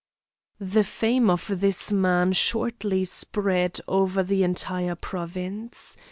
The 0.59 0.83
fame 0.83 1.29
of 1.29 1.45
this 1.59 1.91
man 1.91 2.33
shortly 2.33 3.05
spread 3.05 3.79
over 3.87 4.23
the 4.23 4.41
entire 4.41 4.95
province. 4.95 5.95